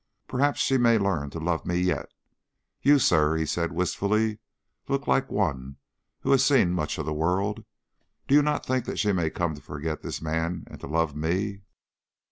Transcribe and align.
Perhaps 0.27 0.59
she 0.61 0.79
may 0.79 0.97
learn 0.97 1.29
to 1.29 1.37
love 1.37 1.63
me 1.63 1.75
yet. 1.75 2.11
You, 2.81 2.97
sir," 2.97 3.35
he 3.35 3.45
said 3.45 3.71
wistfully, 3.71 4.39
"look 4.87 5.05
like 5.05 5.29
one 5.29 5.75
who 6.21 6.31
has 6.31 6.43
seen 6.43 6.73
much 6.73 6.97
of 6.97 7.05
the 7.05 7.13
world. 7.13 7.63
Do 8.27 8.33
you 8.33 8.41
not 8.41 8.65
think 8.65 8.85
that 8.85 8.97
she 8.97 9.11
may 9.11 9.29
come 9.29 9.53
to 9.53 9.61
forget 9.61 10.01
this 10.01 10.19
man 10.19 10.63
and 10.71 10.79
to 10.79 10.87
love 10.87 11.15
me?" 11.15 11.61